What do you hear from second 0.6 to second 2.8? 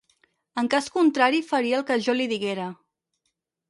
En cas contrari, faria el que jo li diguera.